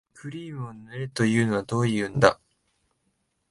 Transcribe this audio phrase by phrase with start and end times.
[0.15, 2.39] クリームを塗れというのはどういうんだ